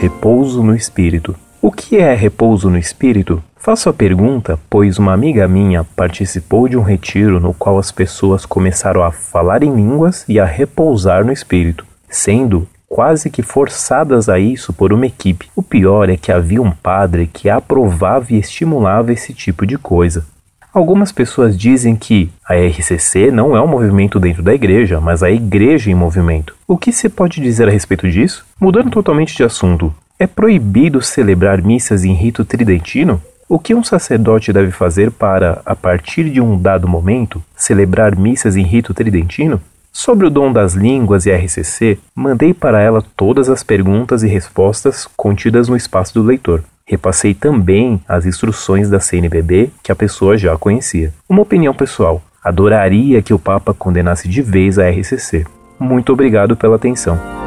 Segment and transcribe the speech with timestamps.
[0.00, 1.36] repouso no espírito.
[1.60, 3.44] O que é repouso no espírito?
[3.54, 8.46] Faço a pergunta, pois uma amiga minha participou de um retiro no qual as pessoas
[8.46, 14.38] começaram a falar em línguas e a repousar no espírito, sendo quase que forçadas a
[14.38, 15.50] isso por uma equipe.
[15.54, 20.24] O pior é que havia um padre que aprovava e estimulava esse tipo de coisa.
[20.72, 25.28] Algumas pessoas dizem que a RCC não é um movimento dentro da igreja, mas a
[25.28, 26.54] igreja em movimento.
[26.66, 28.46] O que se pode dizer a respeito disso?
[28.60, 33.20] Mudando totalmente de assunto, é proibido celebrar missas em rito tridentino?
[33.48, 38.54] O que um sacerdote deve fazer para, a partir de um dado momento, celebrar missas
[38.54, 39.60] em rito tridentino?
[39.92, 45.08] Sobre o dom das línguas e RCC, mandei para ela todas as perguntas e respostas
[45.16, 46.62] contidas no espaço do leitor.
[46.90, 51.14] Repassei também as instruções da CNBB que a pessoa já conhecia.
[51.28, 55.46] Uma opinião pessoal: adoraria que o Papa condenasse de vez a RCC.
[55.78, 57.39] Muito obrigado pela atenção.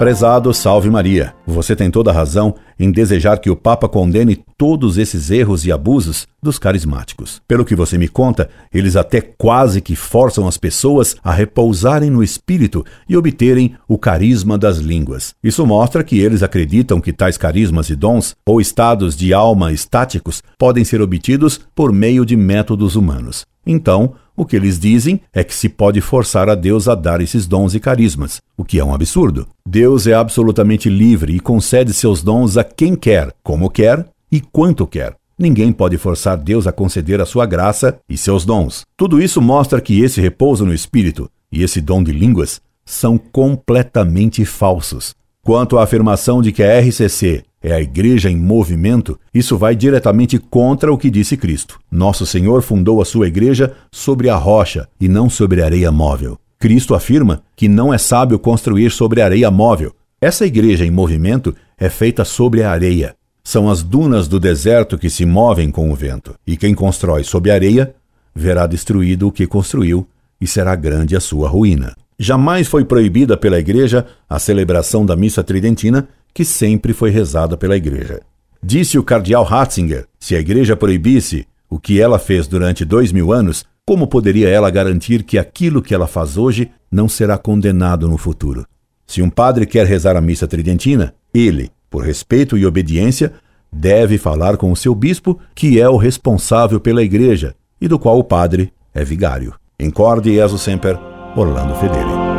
[0.00, 4.96] Prezado Salve Maria, você tem toda a razão em desejar que o Papa condene todos
[4.96, 7.42] esses erros e abusos dos carismáticos.
[7.46, 12.22] Pelo que você me conta, eles até quase que forçam as pessoas a repousarem no
[12.22, 15.34] espírito e obterem o carisma das línguas.
[15.44, 20.42] Isso mostra que eles acreditam que tais carismas e dons, ou estados de alma estáticos,
[20.58, 23.44] podem ser obtidos por meio de métodos humanos.
[23.66, 27.46] Então, o que eles dizem é que se pode forçar a Deus a dar esses
[27.46, 29.46] dons e carismas, o que é um absurdo.
[29.68, 34.86] Deus é absolutamente livre e concede seus dons a quem quer, como quer e quanto
[34.86, 35.14] quer.
[35.38, 38.86] Ninguém pode forçar Deus a conceder a sua graça e seus dons.
[38.96, 44.42] Tudo isso mostra que esse repouso no espírito e esse dom de línguas são completamente
[44.46, 45.14] falsos.
[45.42, 50.38] Quanto à afirmação de que a RCC é a igreja em movimento, isso vai diretamente
[50.38, 51.78] contra o que disse Cristo.
[51.90, 56.38] Nosso Senhor fundou a sua igreja sobre a rocha e não sobre areia móvel.
[56.58, 59.94] Cristo afirma que não é sábio construir sobre areia móvel.
[60.20, 63.14] Essa igreja em movimento é feita sobre a areia.
[63.42, 66.34] São as dunas do deserto que se movem com o vento.
[66.46, 67.94] E quem constrói sobre areia
[68.34, 70.06] verá destruído o que construiu
[70.40, 71.94] e será grande a sua ruína.
[72.18, 77.76] Jamais foi proibida pela igreja a celebração da missa tridentina que sempre foi rezada pela
[77.76, 78.20] Igreja.
[78.62, 83.32] Disse o cardeal Ratzinger: se a Igreja proibisse o que ela fez durante dois mil
[83.32, 88.18] anos, como poderia ela garantir que aquilo que ela faz hoje não será condenado no
[88.18, 88.66] futuro?
[89.06, 93.32] Se um padre quer rezar a missa tridentina, ele, por respeito e obediência,
[93.72, 98.18] deve falar com o seu bispo, que é o responsável pela igreja e do qual
[98.18, 99.54] o padre é vigário.
[99.78, 100.98] Incorde Jesus Semper,
[101.34, 102.29] Orlando Fedeli.